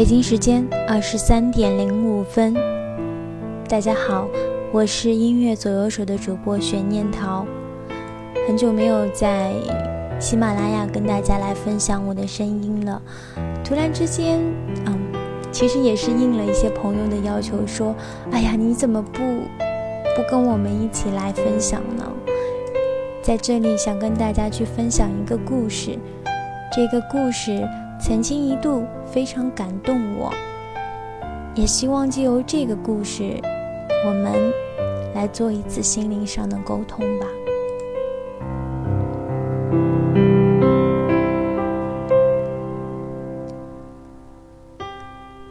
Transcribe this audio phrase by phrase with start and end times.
[0.00, 2.54] 北京时间二十三点零五分，
[3.68, 4.26] 大家好，
[4.72, 7.44] 我是音乐左右手的主播玄念桃。
[8.48, 9.52] 很久没有在
[10.18, 13.02] 喜马拉雅跟大家来分享我的声音了，
[13.62, 14.40] 突然之间，
[14.86, 14.98] 嗯，
[15.52, 17.94] 其实也是应了一些朋友的要求，说，
[18.30, 22.10] 哎呀，你怎么不不跟我们一起来分享呢？
[23.20, 25.98] 在这里想跟大家去分享一个故事，
[26.74, 27.68] 这个故事。
[28.00, 30.32] 曾经一度非常感动我，
[31.54, 33.38] 也希望借由这个故事，
[34.06, 34.32] 我们
[35.14, 37.26] 来做一次心灵上的沟通吧。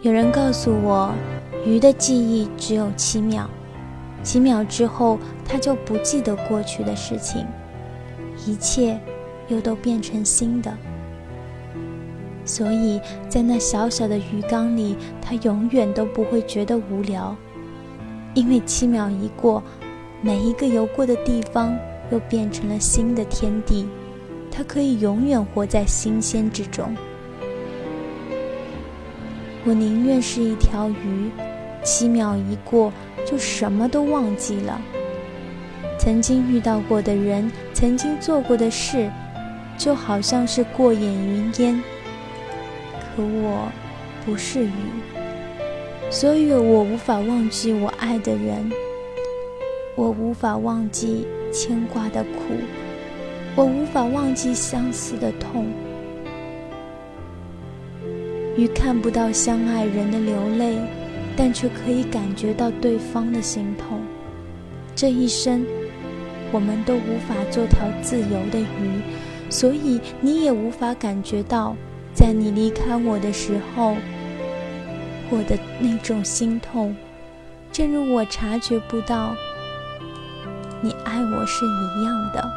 [0.01, 1.13] 有人告诉我，
[1.63, 3.47] 鱼的记忆只有七秒，
[4.23, 7.45] 几秒之后，它就不记得过去的事情，
[8.47, 8.99] 一切
[9.49, 10.75] 又都变成新的。
[12.49, 17.35] 所以在那小小的鱼缸里，它永远都不会觉得无聊，
[18.33, 19.61] 因为七秒一过，
[20.19, 21.77] 每一个游过的地方
[22.11, 23.87] 又变成了新的天地，
[24.49, 26.91] 它可以永远活在新鲜之中。
[29.63, 31.29] 我宁愿是一条鱼，
[31.83, 32.91] 七秒一过
[33.27, 34.81] 就什么都忘记了，
[35.99, 39.07] 曾经遇到过的人，曾经做过的事，
[39.77, 41.79] 就好像是过眼云烟。
[43.19, 43.69] 可我
[44.25, 44.71] 不是鱼，
[46.09, 48.71] 所以我无法忘记我爱的人，
[49.97, 52.53] 我无法忘记牵挂的苦，
[53.57, 55.65] 我无法忘记相思的痛。
[58.55, 60.77] 鱼看不到相爱人的流泪，
[61.35, 63.99] 但却可以感觉到对方的心痛。
[64.95, 65.65] 这一生，
[66.53, 69.01] 我们都无法做条自由的鱼，
[69.49, 71.75] 所以你也无法感觉到。
[72.13, 73.95] 在你离开我的时候，
[75.29, 76.95] 我的那种心痛，
[77.71, 79.33] 正如我察觉不到
[80.81, 82.49] 你爱我是一样的。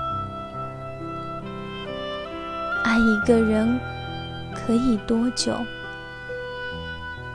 [2.85, 3.79] 爱一个人
[4.55, 5.55] 可以多久？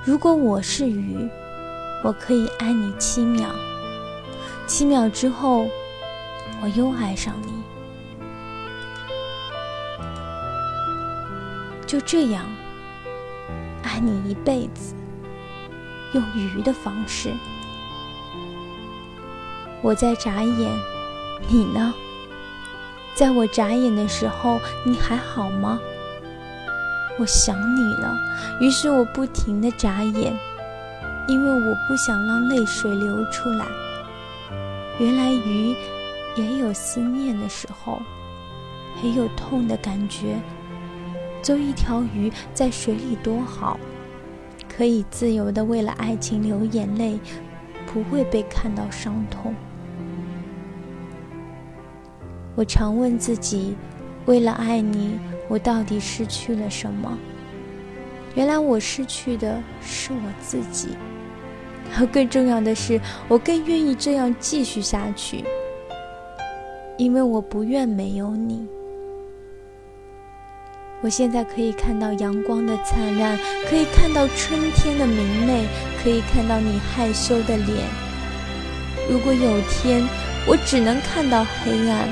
[0.03, 1.29] 如果我是鱼，
[2.03, 3.49] 我可以爱你七秒，
[4.65, 5.65] 七秒之后，
[6.61, 7.53] 我又爱上你。
[11.87, 12.45] 就这样
[13.81, 14.93] 爱你一辈子，
[16.13, 17.33] 用鱼的方式。
[19.81, 20.69] 我在眨眼，
[21.47, 21.93] 你呢？
[23.15, 25.79] 在我眨眼的时候，你还好吗？
[27.17, 28.15] 我想你了，
[28.59, 30.37] 于是我不停的眨眼，
[31.25, 33.65] 因为我不想让泪水流出来。
[34.99, 35.73] 原来鱼
[36.35, 38.01] 也有思念的时候，
[39.01, 40.37] 也有痛的感觉。
[41.41, 43.79] 做一条鱼在水里多好，
[44.67, 47.19] 可以自由的为了爱情流眼泪，
[47.85, 49.53] 不会被看到伤痛。
[52.55, 53.75] 我常问自己，
[54.25, 57.17] 为了爱你，我到底失去了什么？
[58.35, 60.89] 原来我失去的是我自己。
[61.97, 65.45] 而 更重要的是，我更愿意这样继续下去，
[66.97, 68.67] 因为我不愿没有你。
[70.99, 73.37] 我现在可以看到阳光的灿烂，
[73.69, 75.63] 可以看到春天的明媚，
[76.01, 77.85] 可以看到你害羞的脸。
[79.07, 80.03] 如果有天
[80.47, 82.09] 我只能看到黑暗，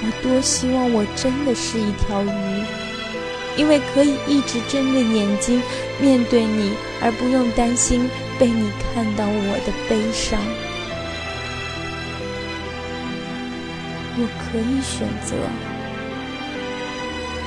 [0.00, 2.64] 我多希望我真的是一条鱼，
[3.58, 5.62] 因为可以一直睁着眼睛
[6.00, 6.72] 面对你，
[7.02, 10.40] 而不用担心被你看到我的悲伤。
[14.16, 15.77] 我可以选择。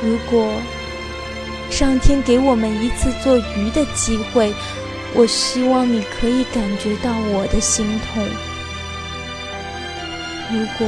[0.03, 0.51] 如果
[1.69, 4.52] 上天给我们一次做鱼的机会，
[5.14, 8.23] 我希望你可以感觉到我的心痛。
[10.52, 10.87] 如果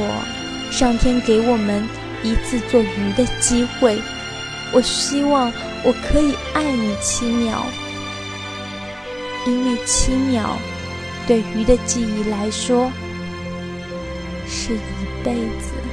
[0.70, 1.86] 上天给我们
[2.22, 3.96] 一次做鱼的机会，
[4.72, 5.52] 我希望
[5.84, 7.64] 我可以爱你七秒，
[9.46, 10.58] 因为七秒
[11.26, 12.90] 对鱼的记忆来说
[14.48, 15.83] 是一辈子。